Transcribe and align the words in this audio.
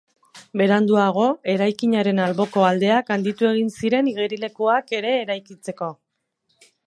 Beranduago, 0.59 1.25
eraikinaren 1.55 2.21
alboko 2.29 2.63
aldeak 2.69 3.13
handitu 3.17 3.49
egin 3.51 3.69
ziren 3.75 4.11
igerilekuak 4.15 4.95
ere 5.01 5.15
eraikitzeko. 5.21 5.93